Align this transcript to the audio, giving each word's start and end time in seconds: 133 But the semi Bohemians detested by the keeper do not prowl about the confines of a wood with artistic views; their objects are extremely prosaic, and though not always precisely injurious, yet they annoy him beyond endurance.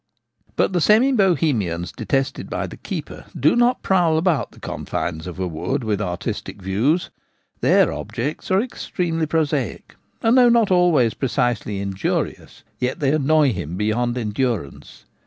133 0.55 0.55
But 0.55 0.73
the 0.73 0.81
semi 0.81 1.11
Bohemians 1.11 1.91
detested 1.91 2.49
by 2.49 2.65
the 2.65 2.75
keeper 2.75 3.25
do 3.39 3.55
not 3.55 3.83
prowl 3.83 4.17
about 4.17 4.49
the 4.51 4.59
confines 4.59 5.27
of 5.27 5.37
a 5.39 5.45
wood 5.45 5.83
with 5.83 6.01
artistic 6.01 6.59
views; 6.59 7.11
their 7.59 7.93
objects 7.93 8.49
are 8.49 8.59
extremely 8.61 9.27
prosaic, 9.27 9.95
and 10.23 10.35
though 10.39 10.49
not 10.49 10.71
always 10.71 11.13
precisely 11.13 11.79
injurious, 11.79 12.63
yet 12.79 12.99
they 12.99 13.13
annoy 13.13 13.53
him 13.53 13.77
beyond 13.77 14.17
endurance. 14.17 15.05